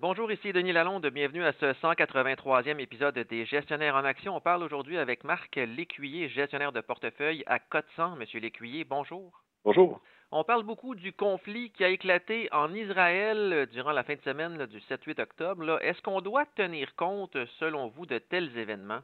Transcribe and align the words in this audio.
Bonjour, 0.00 0.32
ici 0.32 0.50
Denis 0.54 0.72
Lalonde. 0.72 1.06
Bienvenue 1.08 1.44
à 1.44 1.52
ce 1.52 1.74
183e 1.74 2.78
épisode 2.78 3.18
des 3.18 3.44
Gestionnaires 3.44 3.96
en 3.96 4.04
action. 4.04 4.34
On 4.34 4.40
parle 4.40 4.62
aujourd'hui 4.62 4.96
avec 4.96 5.24
Marc 5.24 5.56
Lécuyer, 5.56 6.30
gestionnaire 6.30 6.72
de 6.72 6.80
portefeuille 6.80 7.42
à 7.44 7.58
Cote-100. 7.58 8.16
Monsieur 8.16 8.40
Lécuyer, 8.40 8.84
bonjour. 8.84 9.42
Bonjour. 9.62 10.00
On 10.32 10.42
parle 10.42 10.62
beaucoup 10.62 10.94
du 10.94 11.12
conflit 11.12 11.70
qui 11.72 11.84
a 11.84 11.90
éclaté 11.90 12.48
en 12.50 12.72
Israël 12.72 13.68
durant 13.72 13.92
la 13.92 14.02
fin 14.02 14.14
de 14.14 14.22
semaine 14.22 14.64
du 14.64 14.78
7-8 14.78 15.20
octobre. 15.20 15.78
Est-ce 15.82 16.00
qu'on 16.00 16.22
doit 16.22 16.46
tenir 16.56 16.96
compte, 16.96 17.36
selon 17.58 17.88
vous, 17.88 18.06
de 18.06 18.16
tels 18.16 18.56
événements 18.56 19.02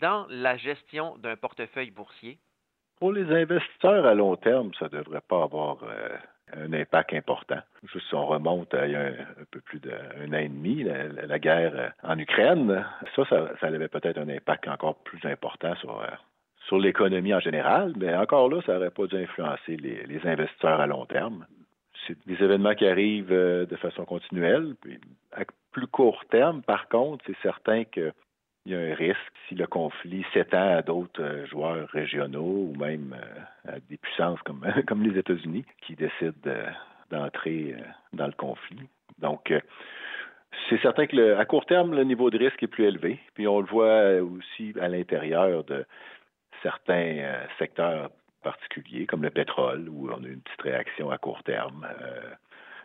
dans 0.00 0.26
la 0.28 0.56
gestion 0.56 1.16
d'un 1.18 1.36
portefeuille 1.36 1.92
boursier? 1.92 2.40
Pour 2.98 3.12
les 3.12 3.32
investisseurs 3.32 4.04
à 4.06 4.14
long 4.14 4.34
terme, 4.34 4.74
ça 4.74 4.86
ne 4.86 4.98
devrait 4.98 5.20
pas 5.20 5.44
avoir 5.44 5.84
euh, 5.84 6.16
un 6.56 6.72
impact 6.72 7.14
important. 7.14 7.60
Si 7.90 8.14
on 8.14 8.26
remonte 8.26 8.74
à 8.74 8.86
il 8.86 8.92
y 8.92 8.96
a 8.96 9.06
un, 9.06 9.44
peu 9.50 9.60
plus 9.60 9.80
d'un 9.80 10.32
an 10.32 10.38
et 10.38 10.48
demi, 10.48 10.84
la, 10.84 11.38
guerre 11.38 11.72
euh, 11.74 11.88
en 12.02 12.18
Ukraine, 12.18 12.84
ça, 13.16 13.24
ça, 13.28 13.66
avait 13.66 13.88
peut-être 13.88 14.18
un 14.18 14.28
impact 14.28 14.68
encore 14.68 14.96
plus 14.96 15.24
important 15.24 15.74
sur, 15.76 16.00
euh, 16.00 16.06
sur 16.66 16.78
l'économie 16.78 17.34
en 17.34 17.40
général, 17.40 17.92
mais 17.96 18.14
encore 18.14 18.48
là, 18.48 18.60
ça 18.66 18.74
n'aurait 18.74 18.90
pas 18.90 19.06
dû 19.06 19.16
influencer 19.16 19.76
les, 19.76 20.20
investisseurs 20.24 20.80
à 20.80 20.86
long 20.86 21.06
terme. 21.06 21.46
C'est 22.06 22.16
des 22.26 22.42
événements 22.42 22.74
qui 22.74 22.86
arrivent 22.86 23.30
de 23.30 23.76
façon 23.76 24.04
continuelle. 24.04 24.74
À 25.32 25.42
plus 25.70 25.86
court 25.86 26.24
terme, 26.30 26.62
par 26.62 26.88
contre, 26.88 27.24
c'est 27.26 27.36
certain 27.42 27.84
que 27.84 28.12
il 28.64 28.72
y 28.72 28.76
a 28.76 28.78
un 28.78 28.94
risque 28.94 29.18
si 29.48 29.54
le 29.54 29.66
conflit 29.66 30.24
s'étend 30.32 30.76
à 30.76 30.82
d'autres 30.82 31.22
euh, 31.22 31.46
joueurs 31.46 31.88
régionaux 31.88 32.70
ou 32.70 32.74
même 32.76 33.16
euh, 33.16 33.72
à 33.74 33.80
des 33.80 33.96
puissances 33.96 34.40
comme, 34.42 34.64
les 35.02 35.18
États-Unis 35.18 35.64
qui 35.84 35.96
décident 35.96 36.32
d'entrer 37.10 37.74
euh, 37.76 37.82
dans 38.12 38.26
le 38.26 38.32
conflit. 38.32 38.88
Donc, 39.18 39.52
c'est 40.68 40.80
certain 40.80 41.06
que 41.06 41.36
à 41.36 41.44
court 41.44 41.66
terme, 41.66 41.94
le 41.94 42.04
niveau 42.04 42.30
de 42.30 42.38
risque 42.38 42.62
est 42.62 42.68
plus 42.68 42.84
élevé. 42.84 43.20
Puis 43.34 43.46
on 43.46 43.60
le 43.60 43.66
voit 43.66 44.20
aussi 44.20 44.74
à 44.80 44.88
l'intérieur 44.88 45.64
de 45.64 45.84
certains 46.62 47.44
secteurs 47.58 48.10
particuliers, 48.42 49.06
comme 49.06 49.22
le 49.22 49.30
pétrole, 49.30 49.88
où 49.88 50.10
on 50.10 50.24
a 50.24 50.26
une 50.26 50.40
petite 50.40 50.62
réaction 50.62 51.10
à 51.10 51.18
court 51.18 51.42
terme 51.44 51.86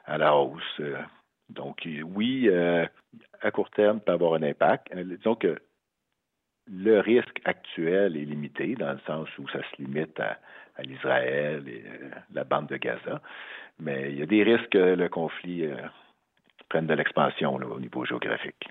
à 0.06 0.18
la 0.18 0.36
hausse. 0.36 0.82
Donc, 1.50 1.88
oui, 2.14 2.50
à 3.42 3.52
court 3.52 3.72
terme, 3.72 4.00
peut 4.00 4.12
avoir 4.12 4.36
un 4.36 4.44
impact. 4.44 4.96
Disons 4.96 5.36
que 5.36 5.58
le 6.70 7.00
risque 7.00 7.42
actuel 7.46 8.18
est 8.18 8.26
limité 8.26 8.76
dans 8.76 8.92
le 8.92 9.00
sens 9.06 9.30
où 9.38 9.48
ça 9.50 9.60
se 9.62 9.82
limite 9.82 10.20
à, 10.20 10.38
l'Israël 10.84 11.68
et 11.68 11.84
euh, 11.88 12.10
la 12.34 12.44
bande 12.44 12.68
de 12.68 12.78
Gaza. 12.78 13.20
Mais 13.80 14.12
il 14.12 14.20
y 14.20 14.22
a 14.22 14.28
des 14.28 14.44
risques 14.44 14.70
que 14.70 14.96
le 14.96 15.10
conflit 15.10 15.66
euh, 15.66 15.76
prenne 16.70 16.86
de 16.86 16.94
l'expansion 16.94 17.56
au 17.56 17.80
niveau 17.80 18.06
géographique. 18.06 18.68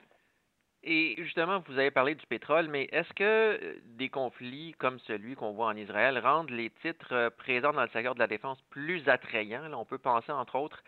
Et 0.85 1.17
justement, 1.19 1.65
vous 1.67 1.77
avez 1.77 1.91
parlé 1.91 2.15
du 2.15 2.25
pétrole, 2.27 2.69
mais 2.69 2.89
est-ce 2.93 3.13
que 3.15 3.25
euh, 3.25 3.75
des 3.97 4.09
conflits 4.09 4.75
comme 4.79 5.01
celui 5.01 5.35
qu'on 5.35 5.51
voit 5.51 5.67
en 5.67 5.77
Israël 5.77 6.17
rendent 6.19 6.51
les 6.51 6.71
titres 6.71 7.33
présents 7.39 7.73
dans 7.73 7.83
le 7.83 7.89
secteur 7.89 8.15
de 8.15 8.21
la 8.21 8.29
défense 8.29 8.63
plus 8.71 9.09
attrayants? 9.09 9.73
on 9.73 9.85
peut 9.85 9.99
penser, 9.99 10.31
entre 10.31 10.55
autres, 10.55 10.85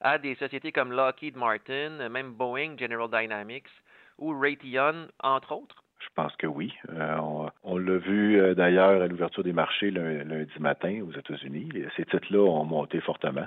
à 0.00 0.16
des 0.16 0.36
sociétés 0.36 0.72
comme 0.72 0.92
Lockheed 0.92 1.36
Martin, 1.36 2.08
même 2.08 2.32
Boeing, 2.32 2.78
General 2.78 3.10
Dynamics 3.10 3.68
ou 4.16 4.38
Raytheon, 4.38 5.08
entre 5.22 5.52
autres? 5.52 5.81
Je 6.02 6.08
pense 6.14 6.34
que 6.36 6.46
oui. 6.46 6.72
Euh, 6.90 7.16
on, 7.62 7.78
l'a 7.78 7.98
vu 7.98 8.40
euh, 8.40 8.54
d'ailleurs 8.54 9.02
à 9.02 9.06
l'ouverture 9.06 9.44
des 9.44 9.52
marchés 9.52 9.90
lundi 9.90 10.52
matin 10.58 11.00
aux 11.06 11.16
États-Unis. 11.16 11.70
Ces 11.96 12.04
titres-là 12.04 12.40
ont 12.40 12.64
monté 12.64 13.00
fortement. 13.00 13.46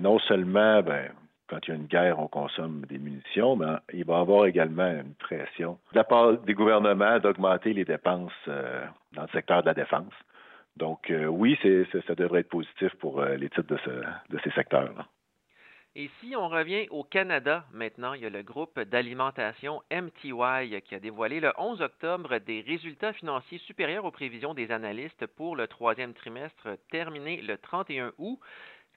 Non 0.00 0.18
seulement, 0.20 0.82
ben, 0.82 1.10
quand 1.48 1.58
il 1.66 1.70
y 1.70 1.72
a 1.72 1.76
une 1.76 1.86
guerre, 1.86 2.18
on 2.18 2.28
consomme 2.28 2.84
des 2.86 2.98
munitions, 2.98 3.56
mais 3.56 3.66
il 3.92 4.04
va 4.04 4.18
y 4.18 4.20
avoir 4.20 4.46
également 4.46 4.90
une 4.90 5.14
pression 5.14 5.78
de 5.92 5.96
la 5.98 6.04
part 6.04 6.34
des 6.38 6.54
gouvernements 6.54 7.18
d'augmenter 7.18 7.72
les 7.72 7.84
dépenses 7.84 8.32
euh, 8.48 8.84
dans 9.14 9.22
le 9.22 9.28
secteur 9.28 9.62
de 9.62 9.66
la 9.66 9.74
défense. 9.74 10.12
Donc 10.76 11.10
oui, 11.30 11.58
ça 12.06 12.14
devrait 12.14 12.40
être 12.40 12.50
positif 12.50 12.94
pour 12.96 13.22
les 13.22 13.48
titres 13.48 13.62
de, 13.62 13.78
de 14.28 14.38
ces 14.44 14.50
secteurs-là. 14.50 15.06
Et 15.98 16.10
si 16.20 16.36
on 16.36 16.50
revient 16.50 16.88
au 16.90 17.04
Canada 17.04 17.64
maintenant, 17.72 18.12
il 18.12 18.20
y 18.20 18.26
a 18.26 18.28
le 18.28 18.42
groupe 18.42 18.78
d'alimentation 18.78 19.82
MTY 19.90 20.82
qui 20.82 20.94
a 20.94 21.00
dévoilé 21.00 21.40
le 21.40 21.54
11 21.56 21.80
octobre 21.80 22.36
des 22.36 22.60
résultats 22.60 23.14
financiers 23.14 23.56
supérieurs 23.60 24.04
aux 24.04 24.10
prévisions 24.10 24.52
des 24.52 24.70
analystes 24.72 25.26
pour 25.26 25.56
le 25.56 25.66
troisième 25.66 26.12
trimestre 26.12 26.76
terminé 26.90 27.40
le 27.40 27.56
31 27.56 28.12
août. 28.18 28.38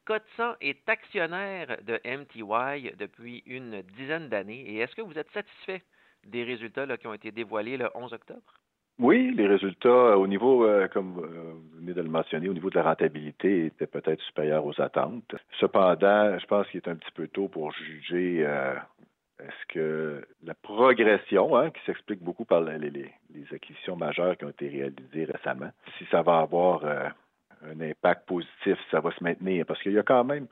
Cotsan 0.04 0.58
est 0.60 0.90
actionnaire 0.90 1.78
de 1.84 2.02
MTY 2.04 2.92
depuis 2.98 3.44
une 3.46 3.82
dizaine 3.82 4.28
d'années. 4.28 4.70
Et 4.70 4.80
est-ce 4.80 4.94
que 4.94 5.02
vous 5.02 5.18
êtes 5.18 5.32
satisfait 5.32 5.84
des 6.26 6.44
résultats 6.44 6.98
qui 6.98 7.08
ont 7.08 7.14
été 7.14 7.32
dévoilés 7.32 7.78
le 7.78 7.90
11 7.96 8.12
octobre? 8.12 8.60
Oui, 9.00 9.34
les 9.34 9.48
résultats 9.48 9.88
euh, 9.88 10.16
au 10.16 10.28
niveau, 10.28 10.66
euh, 10.66 10.90
comme 10.90 11.20
euh, 11.20 11.54
vous 11.54 11.80
venez 11.80 11.94
de 11.94 12.02
le 12.02 12.10
mentionner, 12.10 12.50
au 12.50 12.54
niveau 12.54 12.70
de 12.70 12.76
la 12.76 12.84
rentabilité 12.84 13.68
étaient 13.68 13.88
peut-être 13.88 14.22
supérieurs 14.24 14.66
aux 14.66 14.80
attentes. 14.82 15.36
Cependant, 15.58 16.38
je 16.38 16.46
pense 16.46 16.68
qu'il 16.68 16.82
est 16.82 16.90
un 16.90 16.96
petit 16.96 17.12
peu 17.14 17.30
tôt 17.30 17.48
pour 17.48 17.72
juger 17.72 18.42
est-ce 18.42 19.66
que 19.70 20.28
la 20.44 20.54
progression, 20.54 21.56
hein, 21.56 21.72
qui 21.72 21.80
s'explique 21.86 22.22
beaucoup 22.22 22.44
par 22.44 22.60
les, 22.60 22.78
les, 22.78 23.46
acquisitions 23.54 23.96
majeures 23.96 24.38
qui 24.38 24.44
ont 24.44 24.50
été 24.50 24.68
réalisées 24.68 25.32
récemment, 25.32 25.72
si 25.98 26.06
ça 26.12 26.22
va 26.22 26.40
avoir 26.40 26.84
un 26.86 27.80
impact 27.80 28.28
positif, 28.28 28.78
si 28.78 28.90
ça 28.92 29.00
va 29.00 29.12
se 29.12 29.24
maintenir, 29.24 29.66
parce 29.66 29.82
qu'il 29.82 29.94
y 29.94 29.98
a 29.98 30.04
quand 30.04 30.26
même 30.26 30.48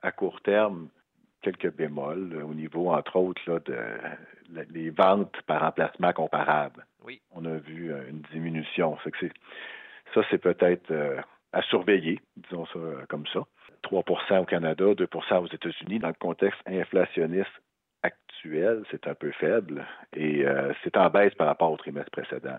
à 0.00 0.10
court 0.10 0.40
terme 0.40 0.88
quelques 1.42 1.72
bémols 1.74 2.42
au 2.42 2.54
niveau, 2.54 2.90
entre 2.90 3.16
autres, 3.16 3.42
là, 3.46 3.58
de 3.60 3.76
les 4.70 4.90
ventes 4.90 5.40
par 5.46 5.62
emplacement 5.62 6.12
comparables. 6.12 6.84
Oui. 7.04 7.20
On 7.32 7.44
a 7.44 7.56
vu 7.56 7.92
euh, 7.92 8.08
une 8.08 8.22
diminution. 8.32 8.96
ça, 10.14 10.20
c'est 10.30 10.38
peut-être 10.38 10.90
euh, 10.90 11.20
à 11.52 11.62
surveiller, 11.62 12.20
disons 12.36 12.66
ça 12.66 12.78
euh, 12.78 13.04
comme 13.08 13.26
ça. 13.28 13.40
3% 13.84 14.40
au 14.40 14.44
Canada, 14.44 14.84
2% 14.84 15.38
aux 15.38 15.46
États-Unis. 15.46 15.98
Dans 16.00 16.08
le 16.08 16.14
contexte 16.14 16.60
inflationniste 16.66 17.62
actuel, 18.02 18.84
c'est 18.90 19.06
un 19.06 19.14
peu 19.14 19.30
faible 19.32 19.86
et 20.14 20.44
c'est 20.84 20.98
en 20.98 21.08
baisse 21.08 21.34
par 21.34 21.46
rapport 21.46 21.72
au 21.72 21.78
trimestre 21.78 22.10
précédent. 22.10 22.58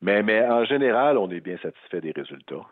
Mais, 0.00 0.22
mais 0.22 0.44
en 0.46 0.64
général, 0.64 1.18
on 1.18 1.28
est 1.30 1.40
bien 1.40 1.58
satisfait 1.58 2.00
des 2.00 2.12
résultats. 2.12 2.66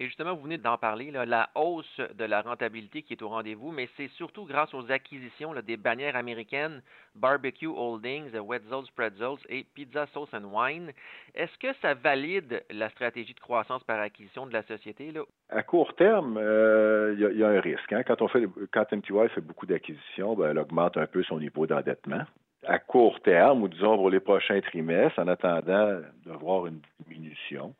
Et 0.00 0.04
justement, 0.04 0.34
vous 0.34 0.42
venez 0.42 0.58
d'en 0.58 0.78
parler, 0.78 1.10
la 1.10 1.50
hausse 1.56 2.00
de 2.14 2.24
la 2.24 2.40
rentabilité 2.40 3.02
qui 3.02 3.14
est 3.14 3.22
au 3.22 3.28
rendez-vous, 3.28 3.72
mais 3.72 3.88
c'est 3.96 4.06
surtout 4.10 4.44
grâce 4.44 4.72
aux 4.72 4.92
acquisitions 4.92 5.52
des 5.54 5.76
bannières 5.76 6.14
américaines 6.14 6.82
Barbecue 7.16 7.66
Holdings, 7.66 8.32
Wetzel's 8.38 8.88
Pretzels 8.94 9.38
et 9.48 9.64
Pizza 9.74 10.06
Sauce 10.14 10.32
and 10.32 10.44
Wine. 10.44 10.92
Est-ce 11.34 11.58
que 11.58 11.74
ça 11.82 11.94
valide 11.94 12.64
la 12.70 12.90
stratégie 12.90 13.34
de 13.34 13.40
croissance 13.40 13.82
par 13.82 13.98
acquisition 13.98 14.46
de 14.46 14.52
la 14.52 14.62
société? 14.62 15.12
À 15.48 15.64
court 15.64 15.92
terme, 15.96 16.38
euh, 16.40 17.16
il 17.18 17.36
y, 17.36 17.42
a 17.42 17.48
un 17.48 17.60
risque. 17.60 17.92
Hein. 17.92 18.04
Quand, 18.04 18.22
on 18.22 18.28
fait, 18.28 18.46
MTY 18.46 19.28
fait 19.34 19.40
beaucoup 19.40 19.66
d'acquisitions, 19.66 20.36
ben, 20.36 20.50
elle 20.50 20.58
augmente 20.60 20.96
un 20.96 21.08
peu 21.08 21.24
son 21.24 21.40
niveau 21.40 21.66
d'endettement 21.66 22.22
à 22.66 22.78
court 22.78 23.20
terme, 23.22 23.62
ou 23.62 23.68
disons 23.68 23.96
pour 23.96 24.10
les 24.10 24.20
prochains 24.20 24.60
trimestres, 24.60 25.18
en 25.18 25.28
attendant 25.28 26.00
de 26.24 26.32
voir 26.32 26.66
une 26.66 26.80
diminution 27.08 27.74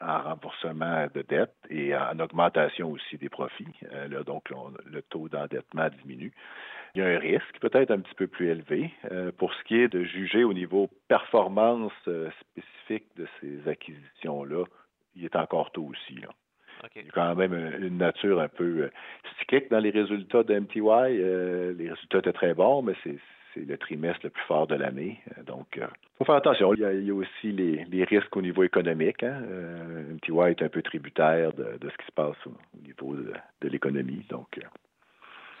en 0.00 0.22
remboursement 0.22 1.06
de 1.14 1.22
dette 1.22 1.54
et 1.70 1.96
en 1.96 2.18
augmentation 2.20 2.90
aussi 2.90 3.16
des 3.18 3.28
profits. 3.28 3.66
Euh, 3.92 4.22
donc, 4.24 4.50
le 4.84 5.02
taux 5.02 5.28
d'endettement 5.28 5.88
diminue. 6.02 6.32
Il 6.94 7.02
y 7.02 7.04
a 7.04 7.08
un 7.08 7.18
risque 7.18 7.58
peut-être 7.60 7.90
un 7.90 8.00
petit 8.00 8.14
peu 8.14 8.26
plus 8.26 8.48
élevé 8.48 8.90
euh, 9.10 9.30
pour 9.36 9.52
ce 9.52 9.64
qui 9.64 9.76
est 9.76 9.88
de 9.88 10.02
juger 10.04 10.44
au 10.44 10.54
niveau 10.54 10.88
performance 11.08 11.92
euh, 12.08 12.30
spécifique 12.40 13.06
de 13.16 13.26
ces 13.40 13.68
acquisitions-là. 13.68 14.64
Il 15.14 15.24
est 15.24 15.36
encore 15.36 15.70
tôt 15.72 15.90
aussi. 15.90 16.14
Il 16.94 17.02
y 17.04 17.08
a 17.08 17.12
quand 17.12 17.34
même 17.34 17.54
une 17.54 17.98
nature 17.98 18.40
un 18.40 18.48
peu 18.48 18.90
cyclique 19.38 19.70
dans 19.70 19.78
les 19.78 19.90
résultats 19.90 20.42
de 20.42 20.58
MTY. 20.58 21.76
les 21.78 21.90
résultats 21.90 22.18
étaient 22.18 22.32
très 22.32 22.54
bons, 22.54 22.82
mais 22.82 22.94
c'est 23.02 23.18
c'est 23.56 23.64
le 23.64 23.78
trimestre 23.78 24.20
le 24.24 24.30
plus 24.30 24.42
fort 24.44 24.66
de 24.66 24.74
l'année. 24.74 25.20
Euh, 25.36 25.42
donc, 25.42 25.66
il 25.76 25.82
euh, 25.82 25.86
faut 26.18 26.24
faire 26.24 26.36
attention. 26.36 26.74
Il 26.74 26.80
y 26.80 27.10
a, 27.10 27.14
aussi 27.14 27.52
les, 27.52 28.04
risques 28.04 28.36
au 28.36 28.42
niveau 28.42 28.62
économique. 28.62 29.22
Hein. 29.22 29.42
Euh, 29.48 30.14
MTY 30.14 30.50
est 30.50 30.62
un 30.62 30.68
peu 30.68 30.82
tributaire 30.82 31.52
de, 31.52 31.78
ce 31.80 31.96
qui 31.96 32.06
se 32.06 32.12
passe 32.12 32.36
au, 32.46 32.52
niveau 32.82 33.16
de, 33.16 33.68
l'économie. 33.68 34.24
Donc, 34.28 34.60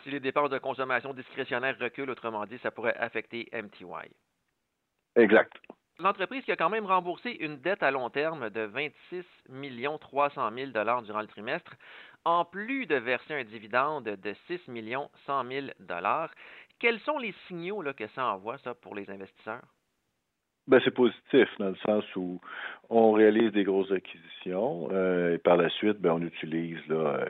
si 0.02 0.10
les 0.10 0.20
dépenses 0.20 0.50
de 0.50 0.58
consommation 0.58 1.12
discrétionnaire 1.14 1.76
reculent, 1.80 2.10
autrement 2.10 2.44
dit, 2.46 2.58
ça 2.62 2.70
pourrait 2.70 2.96
affecter 2.96 3.48
MTY. 3.52 4.10
Exact. 5.16 5.52
L'entreprise 5.98 6.44
qui 6.44 6.52
a 6.52 6.56
quand 6.56 6.68
même 6.68 6.84
remboursé 6.84 7.30
une 7.40 7.56
dette 7.56 7.82
à 7.82 7.90
long 7.90 8.10
terme 8.10 8.50
de 8.50 8.60
26 8.60 9.24
300 9.98 10.50
000 10.54 10.70
durant 11.02 11.20
le 11.20 11.26
trimestre, 11.26 11.72
en 12.26 12.44
plus 12.44 12.86
de 12.86 12.96
verser 12.96 13.34
un 13.34 13.44
dividende 13.44 14.04
de 14.04 14.34
6 14.48 14.60
100 15.26 15.44
000 15.48 15.66
quels 16.80 16.98
sont 17.00 17.18
les 17.18 17.32
signaux 17.46 17.82
que 17.96 18.06
ça 18.08 18.26
envoie, 18.26 18.58
ça, 18.58 18.74
pour 18.74 18.94
les 18.96 19.08
investisseurs? 19.08 19.62
Ben, 20.66 20.80
c'est 20.84 20.90
positif 20.90 21.48
dans 21.60 21.68
le 21.68 21.76
sens 21.76 22.04
où 22.16 22.40
on 22.90 23.12
réalise 23.12 23.52
des 23.52 23.62
grosses 23.62 23.92
acquisitions 23.92 24.88
euh, 24.90 25.34
et 25.34 25.38
par 25.38 25.56
la 25.56 25.70
suite, 25.70 26.00
ben, 26.00 26.14
on 26.14 26.22
utilise 26.22 26.80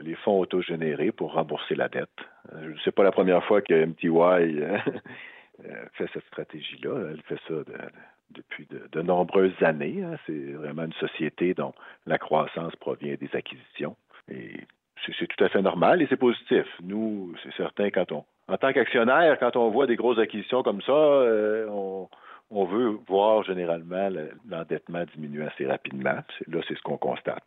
les 0.01 0.15
fonds 0.17 0.41
autogénérés 0.41 1.13
pour 1.13 1.35
rembourser 1.35 1.75
la 1.75 1.89
dette. 1.89 2.09
Euh, 2.55 2.75
c'est 2.83 2.95
pas 2.95 3.05
la 3.05 3.13
première 3.13 3.45
fois 3.45 3.61
que 3.61 3.75
MTY 3.75 4.09
euh, 4.09 4.79
fait 5.93 6.09
cette 6.15 6.25
stratégie-là. 6.29 7.11
Elle 7.11 7.23
fait 7.25 7.41
ça 7.47 7.55
depuis 8.31 8.67
de, 8.71 9.03
nombreuses 9.03 9.63
années. 9.63 10.03
Hein. 10.03 10.17
C'est 10.25 10.53
vraiment 10.53 10.85
une 10.85 10.95
société 10.95 11.53
dont 11.53 11.75
la 12.07 12.17
croissance 12.17 12.75
provient 12.77 13.17
des 13.21 13.31
acquisitions. 13.35 13.97
Et 14.31 14.57
c'est 15.19 15.27
tout 15.27 15.45
à 15.45 15.49
fait 15.49 15.63
normal 15.63 16.03
et 16.03 16.07
c'est 16.09 16.17
positif. 16.17 16.67
Nous, 16.83 17.35
c'est 17.43 17.55
certain, 17.55 17.91
quand 17.91 18.13
on, 18.13 18.25
en 18.49 18.57
tant 18.57 18.73
qu'actionnaire, 18.73 19.39
quand 19.39 19.57
on 19.57 19.71
voit 19.71 19.87
des 19.87 19.97
grosses 19.97 20.19
acquisitions 20.19 20.63
comme 20.63 20.83
ça, 20.83 20.93
on 20.93 22.09
on 22.51 22.65
veut 22.65 22.99
voir 23.09 23.43
généralement 23.43 24.09
l'endettement 24.47 25.05
diminuer 25.15 25.47
assez 25.47 25.67
rapidement. 25.67 26.23
Là, 26.47 26.61
c'est 26.69 26.77
ce 26.77 26.83
qu'on 26.83 26.99
constate. 26.99 27.45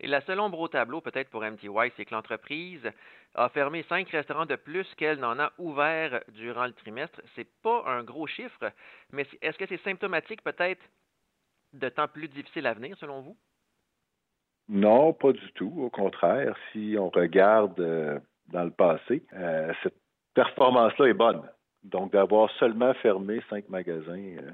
Et 0.00 0.06
la 0.06 0.20
seule 0.20 0.38
ombre 0.38 0.60
au 0.60 0.68
tableau, 0.68 1.00
peut-être 1.00 1.28
pour 1.28 1.42
MTY, 1.42 1.92
c'est 1.96 2.04
que 2.04 2.14
l'entreprise 2.14 2.88
a 3.34 3.48
fermé 3.48 3.82
cinq 3.88 4.08
restaurants 4.10 4.46
de 4.46 4.54
plus 4.54 4.86
qu'elle 4.94 5.18
n'en 5.18 5.38
a 5.40 5.52
ouvert 5.58 6.22
durant 6.28 6.66
le 6.66 6.72
trimestre. 6.72 7.20
C'est 7.34 7.48
pas 7.62 7.82
un 7.86 8.04
gros 8.04 8.28
chiffre, 8.28 8.72
mais 9.10 9.26
est-ce 9.42 9.58
que 9.58 9.66
c'est 9.66 9.82
symptomatique 9.82 10.42
peut-être 10.44 10.82
de 11.72 11.88
temps 11.88 12.06
plus 12.06 12.28
difficiles 12.28 12.68
à 12.68 12.74
venir, 12.74 12.96
selon 12.98 13.22
vous? 13.22 13.36
Non, 14.68 15.12
pas 15.12 15.32
du 15.32 15.52
tout. 15.54 15.72
Au 15.78 15.90
contraire, 15.90 16.54
si 16.72 16.96
on 16.98 17.08
regarde 17.08 17.80
euh, 17.80 18.18
dans 18.52 18.64
le 18.64 18.70
passé, 18.70 19.22
euh, 19.34 19.72
cette 19.82 19.96
performance-là 20.34 21.06
est 21.06 21.14
bonne. 21.14 21.42
Donc, 21.84 22.12
d'avoir 22.12 22.50
seulement 22.58 22.92
fermé 22.94 23.40
cinq 23.48 23.68
magasins 23.68 24.36
euh, 24.42 24.50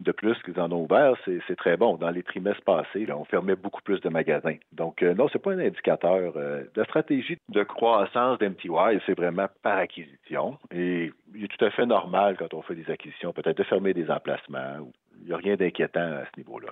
de 0.00 0.12
plus 0.12 0.36
qu'ils 0.42 0.60
en 0.60 0.70
ont 0.72 0.82
ouvert, 0.82 1.14
c'est 1.24 1.56
très 1.56 1.76
bon. 1.76 1.96
Dans 1.96 2.10
les 2.10 2.22
trimestres 2.22 2.62
passés, 2.64 3.06
on 3.10 3.24
fermait 3.24 3.56
beaucoup 3.56 3.80
plus 3.82 4.00
de 4.00 4.08
magasins. 4.08 4.56
Donc, 4.72 5.02
euh, 5.02 5.14
non, 5.14 5.28
ce 5.28 5.38
n'est 5.38 5.42
pas 5.42 5.52
un 5.52 5.58
indicateur. 5.58 6.34
Euh, 6.36 6.64
la 6.74 6.84
stratégie 6.84 7.38
de 7.48 7.62
croissance 7.62 8.38
d'MTY, 8.38 9.00
c'est 9.06 9.16
vraiment 9.16 9.46
par 9.62 9.78
acquisition. 9.78 10.58
Et 10.70 11.10
il 11.34 11.44
est 11.44 11.48
tout 11.48 11.64
à 11.64 11.70
fait 11.70 11.86
normal 11.86 12.36
quand 12.38 12.52
on 12.52 12.62
fait 12.62 12.74
des 12.74 12.90
acquisitions, 12.90 13.32
peut-être 13.32 13.56
de 13.56 13.64
fermer 13.64 13.94
des 13.94 14.10
emplacements. 14.10 14.76
Il 15.20 15.28
n'y 15.28 15.32
a 15.32 15.38
rien 15.38 15.56
d'inquiétant 15.56 16.00
à 16.00 16.24
ce 16.26 16.40
niveau-là. 16.40 16.68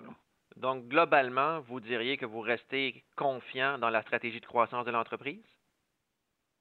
Donc, 0.64 0.88
globalement, 0.88 1.60
vous 1.60 1.78
diriez 1.78 2.16
que 2.16 2.24
vous 2.24 2.40
restez 2.40 3.04
confiant 3.16 3.76
dans 3.76 3.90
la 3.90 4.00
stratégie 4.00 4.40
de 4.40 4.46
croissance 4.46 4.86
de 4.86 4.90
l'entreprise? 4.90 5.44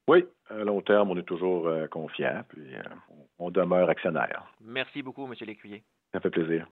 Oui, 0.06 0.26
à 0.50 0.56
long 0.56 0.82
terme, 0.82 1.10
on 1.10 1.16
est 1.16 1.22
toujours 1.22 1.66
euh, 1.68 1.86
confiant, 1.86 2.44
puis 2.50 2.74
euh, 2.74 2.82
on 3.38 3.50
demeure 3.50 3.88
actionnaire. 3.88 4.44
Merci 4.60 5.00
beaucoup, 5.02 5.24
M. 5.24 5.32
Lécuyer. 5.46 5.82
Ça 6.12 6.20
fait 6.20 6.28
plaisir. 6.28 6.62